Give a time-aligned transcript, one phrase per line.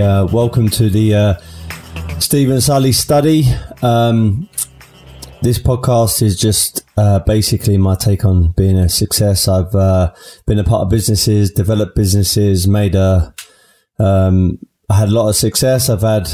[0.00, 1.34] Uh, welcome to the uh,
[2.18, 3.44] Steven Sulley study.
[3.82, 4.48] Um,
[5.42, 9.46] this podcast is just uh, basically my take on being a success.
[9.46, 10.14] I've uh,
[10.46, 13.34] been a part of businesses, developed businesses, made a.
[13.98, 14.58] Um,
[14.88, 15.90] I had a lot of success.
[15.90, 16.30] I've had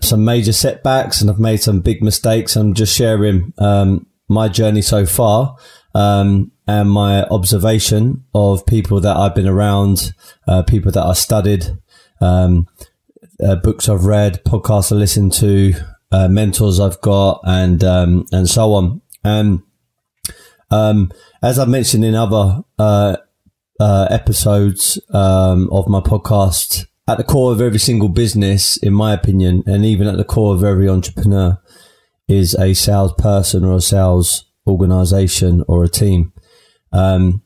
[0.00, 2.54] some major setbacks, and I've made some big mistakes.
[2.54, 5.56] I'm just sharing um, my journey so far.
[5.96, 10.14] Um, and my observation of people that I've been around,
[10.48, 11.76] uh, people that I studied,
[12.20, 12.68] um,
[13.44, 15.74] uh, books I've read, podcasts I listen to,
[16.12, 19.00] uh, mentors I've got, and um, and so on.
[19.24, 19.62] And
[20.70, 21.10] um,
[21.42, 23.16] as I've mentioned in other uh,
[23.80, 29.12] uh, episodes um, of my podcast, at the core of every single business, in my
[29.12, 31.60] opinion, and even at the core of every entrepreneur,
[32.28, 36.32] is a salesperson or a sales organization or a team.
[36.92, 37.42] Um,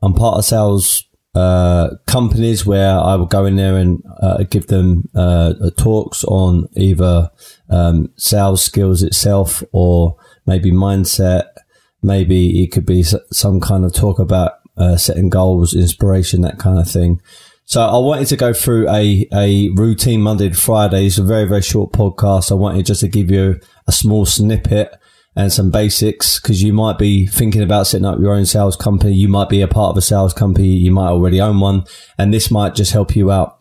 [0.00, 1.04] I'm part of sales
[1.34, 6.68] uh, companies where I will go in there and uh, give them uh, talks on
[6.76, 7.30] either
[7.70, 10.16] um, sales skills itself or
[10.46, 11.44] maybe mindset.
[12.02, 16.78] Maybe it could be some kind of talk about uh, setting goals, inspiration, that kind
[16.78, 17.22] of thing.
[17.64, 21.06] So I wanted to go through a, a routine Monday to Friday.
[21.06, 22.50] It's a very, very short podcast.
[22.50, 24.94] I wanted just to give you a small snippet
[25.34, 29.14] and some basics because you might be thinking about setting up your own sales company.
[29.14, 30.68] You might be a part of a sales company.
[30.68, 31.84] You might already own one
[32.18, 33.58] and this might just help you out.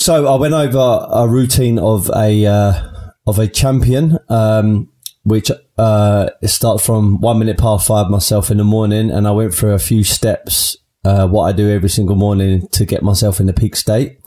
[0.00, 2.90] So I went over a routine of a, uh,
[3.26, 4.90] of a champion, um,
[5.22, 9.10] which, uh, starts from one minute past five myself in the morning.
[9.10, 12.86] And I went through a few steps, uh, what I do every single morning to
[12.86, 14.18] get myself in the peak state.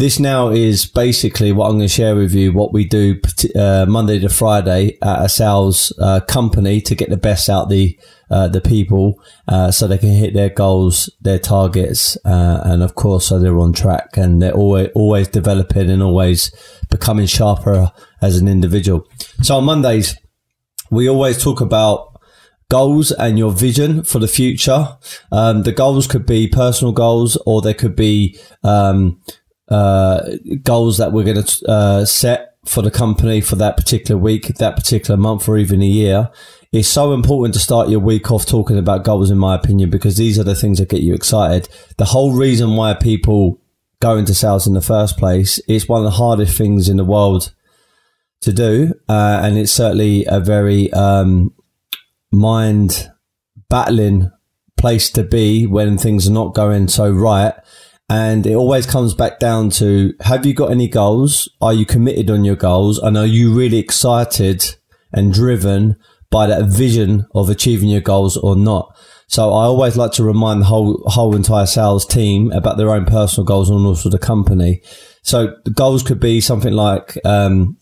[0.00, 3.20] This now is basically what I'm going to share with you what we do
[3.54, 8.00] uh, Monday to Friday at a sales uh, company to get the best out the
[8.30, 12.94] uh, the people uh, so they can hit their goals, their targets, uh, and of
[12.94, 16.50] course, so they're on track and they're always always developing and always
[16.88, 17.92] becoming sharper
[18.22, 19.06] as an individual.
[19.42, 20.16] So on Mondays,
[20.90, 22.10] we always talk about
[22.70, 24.96] goals and your vision for the future.
[25.30, 29.20] Um, the goals could be personal goals or they could be um,
[29.70, 30.22] uh,
[30.62, 34.76] goals that we're going to uh, set for the company for that particular week, that
[34.76, 36.30] particular month, or even a year.
[36.72, 40.16] It's so important to start your week off talking about goals, in my opinion, because
[40.16, 41.68] these are the things that get you excited.
[41.96, 43.60] The whole reason why people
[44.00, 47.04] go into sales in the first place is one of the hardest things in the
[47.04, 47.52] world
[48.42, 51.52] to do, uh, and it's certainly a very um,
[52.30, 53.10] mind
[53.68, 54.30] battling
[54.76, 57.54] place to be when things are not going so right
[58.10, 61.48] and it always comes back down to have you got any goals?
[61.60, 62.98] Are you committed on your goals?
[62.98, 64.74] And are you really excited
[65.12, 65.96] and driven
[66.28, 68.96] by that vision of achieving your goals or not?
[69.28, 73.04] So I always like to remind the whole, whole entire sales team about their own
[73.04, 74.82] personal goals and also the company.
[75.22, 77.78] So the goals could be something like, um,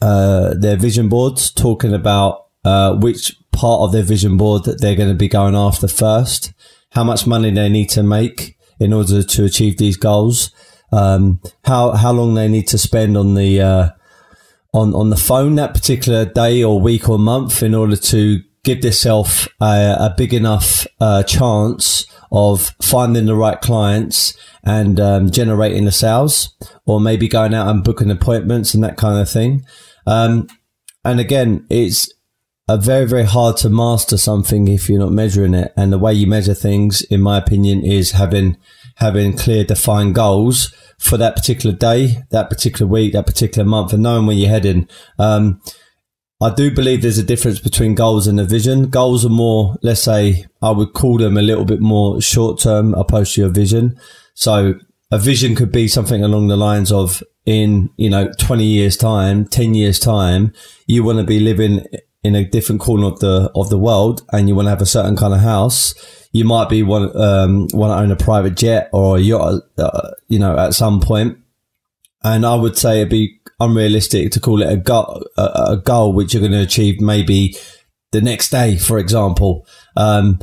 [0.00, 4.96] uh, their vision boards talking about, uh, which part of their vision board that they're
[4.96, 6.54] going to be going after first,
[6.92, 10.50] how much money they need to make, in order to achieve these goals.
[10.90, 13.88] Um, how how long they need to spend on the uh,
[14.72, 18.82] on on the phone that particular day or week or month in order to give
[18.82, 25.84] themselves a, a, big enough uh, chance of finding the right clients and um, generating
[25.84, 29.64] the sales, or maybe going out and booking appointments and that kind of thing.
[30.06, 30.48] Um,
[31.04, 32.12] and again, it's
[32.68, 35.72] a very very hard to master something if you're not measuring it.
[35.76, 38.56] And the way you measure things, in my opinion, is having
[38.96, 44.02] having clear defined goals for that particular day, that particular week, that particular month, and
[44.02, 44.88] knowing where you're heading.
[45.18, 45.60] Um,
[46.40, 48.90] I do believe there's a difference between goals and a vision.
[48.90, 52.94] Goals are more, let's say, I would call them a little bit more short term
[52.94, 53.98] opposed to your vision.
[54.34, 54.74] So
[55.10, 59.46] a vision could be something along the lines of in, you know, 20 years time,
[59.46, 60.52] 10 years time,
[60.86, 61.84] you want to be living
[62.22, 64.86] in a different corner of the, of the world and you want to have a
[64.86, 65.94] certain kind of house
[66.32, 70.10] you might be one um, want to own a private jet or a yacht, uh,
[70.28, 71.38] you know, at some point.
[72.22, 76.34] And I would say it'd be unrealistic to call it a goal, a, goal which
[76.34, 77.56] you're going to achieve maybe
[78.12, 79.66] the next day, for example.
[79.96, 80.40] Um,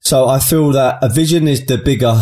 [0.00, 2.20] so I feel that a vision is the bigger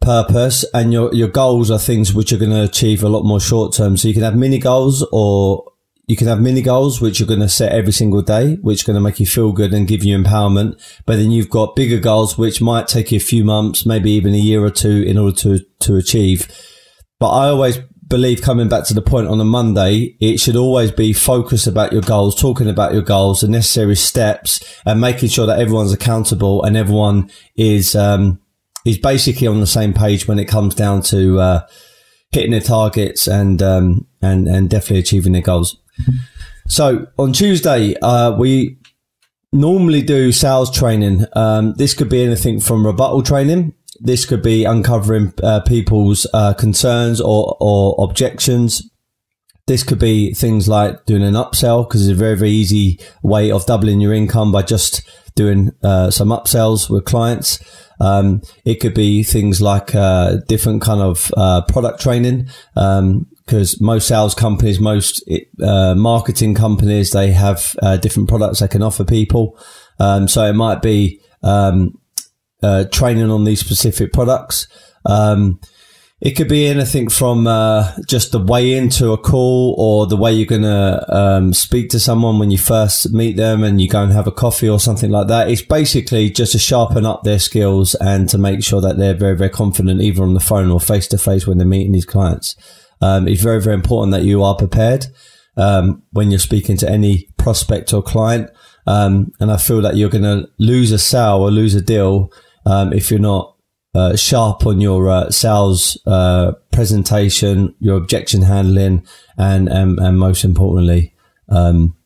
[0.00, 3.40] purpose and your, your goals are things which are going to achieve a lot more
[3.40, 3.96] short term.
[3.96, 5.69] So you can have mini goals or
[6.10, 8.86] you can have mini goals, which you're going to set every single day, which are
[8.86, 10.74] going to make you feel good and give you empowerment.
[11.06, 14.34] But then you've got bigger goals, which might take you a few months, maybe even
[14.34, 16.50] a year or two in order to, to achieve.
[17.20, 17.78] But I always
[18.08, 21.92] believe coming back to the point on a Monday, it should always be focused about
[21.92, 26.64] your goals, talking about your goals, the necessary steps and making sure that everyone's accountable
[26.64, 28.40] and everyone is, um,
[28.84, 31.66] is basically on the same page when it comes down to, uh,
[32.32, 35.76] hitting their targets and um, and and definitely achieving their goals.
[36.68, 38.78] So on Tuesday, uh, we
[39.52, 41.24] normally do sales training.
[41.34, 43.74] Um, this could be anything from rebuttal training.
[43.98, 48.88] This could be uncovering uh, people's uh, concerns or, or objections.
[49.66, 53.50] This could be things like doing an upsell because it's a very, very easy way
[53.50, 55.02] of doubling your income by just
[55.34, 57.60] doing uh, some upsells with clients.
[58.00, 62.48] Um, it could be things like uh, different kind of uh, product training.
[62.74, 65.28] Um, because most sales companies, most
[65.60, 69.58] uh, marketing companies, they have uh, different products they can offer people.
[69.98, 71.98] Um, so it might be um,
[72.62, 74.68] uh, training on these specific products.
[75.04, 75.58] Um,
[76.20, 80.32] it could be anything from uh, just the way into a call or the way
[80.32, 84.04] you're going to um, speak to someone when you first meet them and you go
[84.04, 85.50] and have a coffee or something like that.
[85.50, 89.36] It's basically just to sharpen up their skills and to make sure that they're very,
[89.36, 92.54] very confident either on the phone or face to face when they're meeting these clients.
[93.00, 95.06] Um, it's very, very important that you are prepared
[95.56, 98.50] um, when you're speaking to any prospect or client.
[98.86, 102.32] Um, and I feel that you're going to lose a sale or lose a deal
[102.66, 103.56] um, if you're not
[103.94, 109.04] uh, sharp on your uh, sales uh, presentation, your objection handling,
[109.36, 111.14] and and, and most importantly,
[111.48, 111.96] um,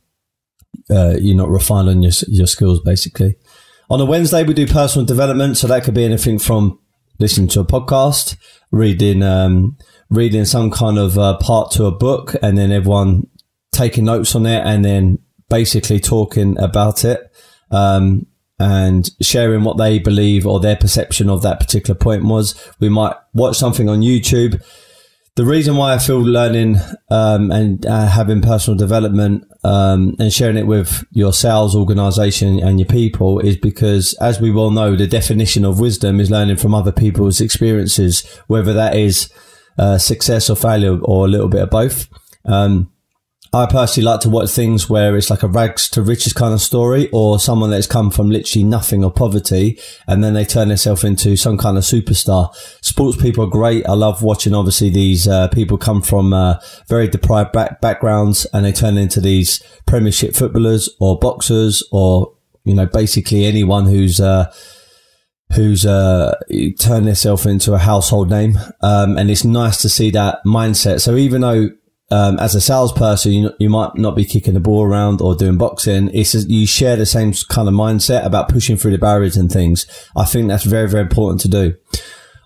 [0.90, 2.80] uh, you're not refined on your your skills.
[2.80, 3.36] Basically,
[3.90, 6.78] on a Wednesday we do personal development, so that could be anything from
[7.18, 8.36] listening to a podcast,
[8.70, 9.76] reading um,
[10.10, 13.26] reading some kind of uh, part to a book and then everyone
[13.72, 15.18] taking notes on it and then
[15.48, 17.32] basically talking about it
[17.70, 18.26] um,
[18.58, 22.54] and sharing what they believe or their perception of that particular point was.
[22.78, 24.62] We might watch something on YouTube.
[25.36, 26.76] The reason why I feel learning
[27.10, 32.78] um, and uh, having personal development um, and sharing it with your sales organization and
[32.78, 36.72] your people is because, as we well know, the definition of wisdom is learning from
[36.72, 39.28] other people's experiences, whether that is
[39.76, 42.08] uh, success or failure or a little bit of both.
[42.44, 42.92] Um,
[43.54, 46.60] I personally like to watch things where it's like a rags to riches kind of
[46.60, 49.78] story or someone that's come from literally nothing or poverty
[50.08, 52.52] and then they turn themselves into some kind of superstar.
[52.82, 53.86] Sports people are great.
[53.86, 56.58] I love watching obviously these uh, people come from uh,
[56.88, 62.34] very deprived back- backgrounds and they turn into these premiership footballers or boxers or,
[62.64, 64.52] you know, basically anyone who's, uh,
[65.54, 66.34] who's uh,
[66.80, 68.58] turned herself into a household name.
[68.80, 71.00] Um, and it's nice to see that mindset.
[71.00, 71.68] So even though
[72.10, 75.56] um, as a salesperson, you, you might not be kicking the ball around or doing
[75.56, 76.10] boxing.
[76.12, 79.86] It's you share the same kind of mindset about pushing through the barriers and things.
[80.14, 81.74] I think that's very, very important to do.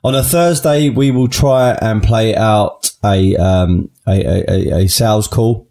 [0.04, 5.26] On a Thursday, we will try and play out a um, a, a, a, sales
[5.26, 5.68] call.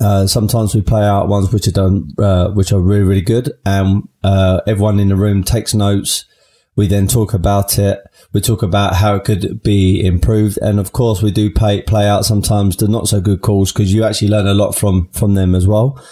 [0.00, 3.52] Uh, sometimes we play out ones which are done, uh, which are really, really good,
[3.64, 6.24] and uh, everyone in the room takes notes
[6.76, 8.02] we then talk about it.
[8.32, 10.58] We talk about how it could be improved.
[10.58, 13.92] And of course, we do play, play out sometimes the not so good calls because
[13.92, 16.02] you actually learn a lot from, from them as well.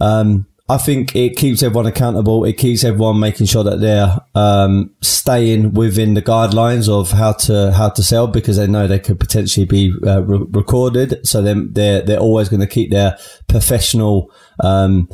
[0.00, 2.44] Um, I think it keeps everyone accountable.
[2.44, 7.72] It keeps everyone making sure that they're um, staying within the guidelines of how to
[7.72, 11.26] how to sell because they know they could potentially be uh, re- recorded.
[11.26, 13.18] So then they're they're always going to keep their
[13.48, 15.10] professional um,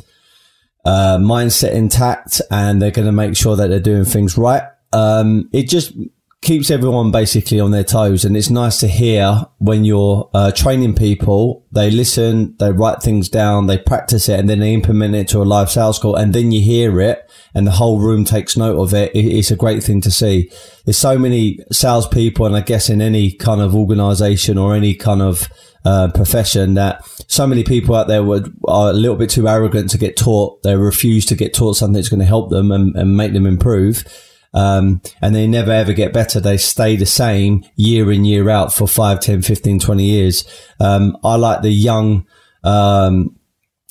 [0.85, 5.49] uh, mindset intact, and they're going to make sure that they're doing things right um,
[5.51, 5.93] it just
[6.41, 8.23] keeps everyone basically on their toes.
[8.23, 13.27] And it's nice to hear when you're uh, training people, they listen, they write things
[13.27, 16.15] down, they practice it, and then they implement it to a live sales call.
[16.15, 19.11] And then you hear it and the whole room takes note of it.
[19.13, 20.49] It's a great thing to see.
[20.85, 25.21] There's so many salespeople, and I guess in any kind of organization or any kind
[25.21, 25.49] of
[25.83, 29.89] uh, profession that so many people out there would, are a little bit too arrogant
[29.89, 30.63] to get taught.
[30.63, 33.45] They refuse to get taught something that's going to help them and, and make them
[33.45, 34.05] improve
[34.53, 36.39] um, and they never ever get better.
[36.39, 40.45] They stay the same year in, year out for 5, 10, 15, 20 years.
[40.79, 42.25] Um, I like the young,
[42.63, 43.35] um,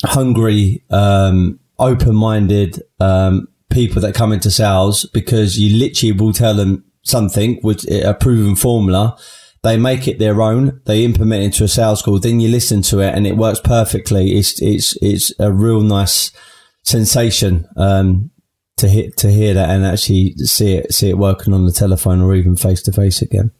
[0.05, 6.53] hungry, um, open minded, um, people that come into sales because you literally will tell
[6.53, 9.17] them something, with a proven formula.
[9.61, 10.81] They make it their own.
[10.85, 12.19] They implement it into a sales call.
[12.19, 14.37] Then you listen to it and it works perfectly.
[14.37, 16.31] It's, it's, it's a real nice
[16.83, 17.67] sensation.
[17.75, 18.31] Um,
[18.79, 22.21] to hear to hear that and actually see it see it working on the telephone
[22.21, 23.51] or even face to face again.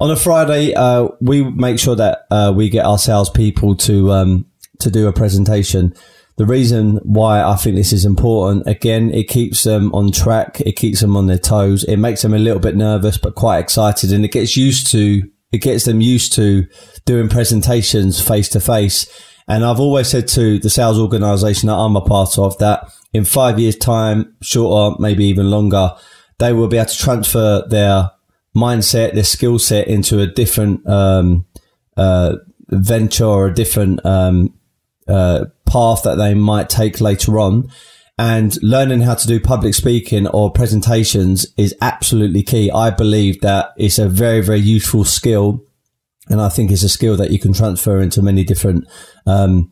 [0.00, 4.46] On a Friday, uh, we make sure that uh, we get our salespeople to um,
[4.80, 5.94] to do a presentation.
[6.36, 10.60] The reason why I think this is important, again, it keeps them on track.
[10.60, 11.84] It keeps them on their toes.
[11.84, 15.22] It makes them a little bit nervous, but quite excited, and it gets used to.
[15.52, 16.66] It gets them used to
[17.04, 19.06] doing presentations face to face.
[19.46, 23.24] And I've always said to the sales organization that I'm a part of that in
[23.24, 25.92] five years' time, shorter, maybe even longer,
[26.38, 28.10] they will be able to transfer their
[28.54, 31.46] mindset, their skill set into a different um,
[31.96, 32.36] uh,
[32.68, 34.52] venture or a different um,
[35.06, 37.70] uh, path that they might take later on.
[38.16, 42.70] And learning how to do public speaking or presentations is absolutely key.
[42.70, 45.64] I believe that it's a very, very useful skill.
[46.28, 48.86] And I think it's a skill that you can transfer into many different,
[49.26, 49.70] um,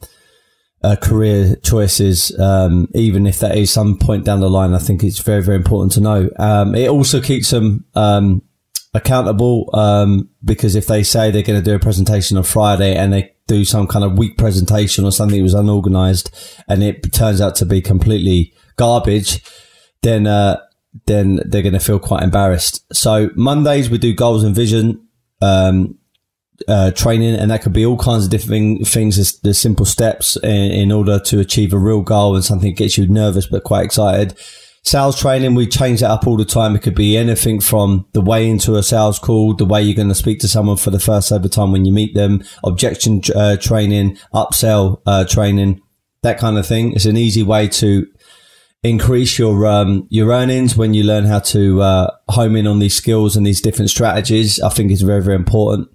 [0.83, 4.75] uh, career choices, um, even if that is some point down the line.
[4.75, 6.29] I think it's very, very important to know.
[6.39, 8.43] Um, it also keeps them, um,
[8.95, 13.13] accountable, um, because if they say they're going to do a presentation on Friday and
[13.13, 16.31] they do some kind of weak presentation or something that was unorganized
[16.69, 19.43] and it turns out to be completely garbage,
[20.03, 20.59] then, uh,
[21.07, 22.85] then they're going to feel quite embarrassed.
[22.95, 25.07] So Mondays we do goals and vision.
[25.41, 25.99] Um,
[26.69, 29.19] uh, training, and that could be all kinds of different things.
[29.19, 32.79] As the simple steps in, in, order to achieve a real goal and something that
[32.79, 34.37] gets you nervous but quite excited.
[34.85, 36.75] Sales training, we change that up all the time.
[36.75, 40.09] It could be anything from the way into a sales call, the way you're going
[40.09, 43.57] to speak to someone for the first ever time when you meet them, objection uh,
[43.59, 45.81] training, upsell uh, training,
[46.23, 46.95] that kind of thing.
[46.95, 48.09] It's an easy way to
[48.83, 52.95] increase your um, your earnings when you learn how to uh, home in on these
[52.95, 54.61] skills and these different strategies.
[54.61, 55.89] I think it's very very important.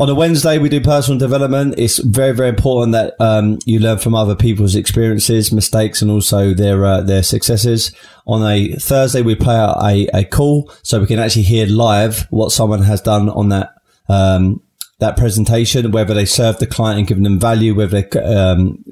[0.00, 1.74] On a Wednesday, we do personal development.
[1.76, 6.54] It's very, very important that um, you learn from other people's experiences, mistakes, and also
[6.54, 7.92] their uh, their successes.
[8.26, 12.26] On a Thursday, we play out a, a call so we can actually hear live
[12.30, 13.74] what someone has done on that
[14.08, 14.62] um,
[15.00, 18.82] that presentation, whether they served the client and given them value, whether they um,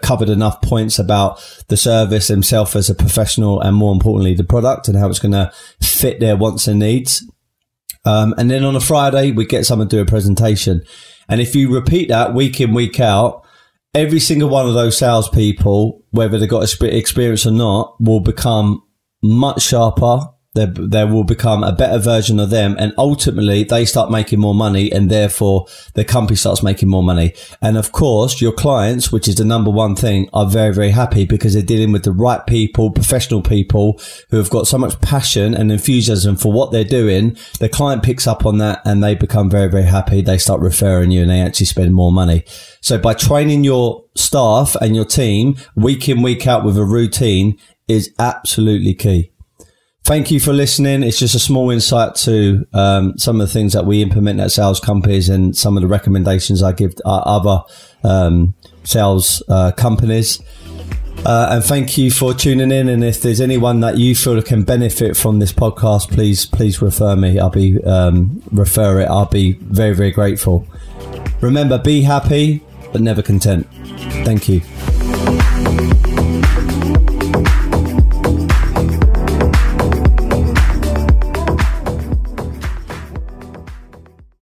[0.00, 4.88] covered enough points about the service themselves as a professional, and more importantly, the product
[4.88, 7.22] and how it's going to fit their wants and needs.
[8.06, 10.82] Um, and then on a Friday, we get someone to do a presentation.
[11.28, 13.44] And if you repeat that week in, week out,
[13.94, 18.82] every single one of those salespeople, whether they've got experience or not, will become
[19.22, 20.20] much sharper,
[20.56, 22.74] there, there will become a better version of them.
[22.78, 27.34] And ultimately they start making more money and therefore the company starts making more money.
[27.62, 31.24] And of course, your clients, which is the number one thing, are very, very happy
[31.24, 35.54] because they're dealing with the right people, professional people who have got so much passion
[35.54, 37.36] and enthusiasm for what they're doing.
[37.60, 40.22] The client picks up on that and they become very, very happy.
[40.22, 42.44] They start referring you and they actually spend more money.
[42.80, 47.58] So by training your staff and your team week in, week out with a routine
[47.86, 49.32] is absolutely key.
[50.06, 51.02] Thank you for listening.
[51.02, 54.52] It's just a small insight to um, some of the things that we implement at
[54.52, 57.64] sales companies and some of the recommendations I give other
[58.04, 60.40] um, sales uh, companies.
[61.24, 62.88] Uh, and thank you for tuning in.
[62.88, 67.16] And if there's anyone that you feel can benefit from this podcast, please please refer
[67.16, 67.40] me.
[67.40, 69.06] I'll be um, refer it.
[69.06, 70.68] I'll be very very grateful.
[71.40, 73.66] Remember, be happy but never content.
[74.24, 76.05] Thank you.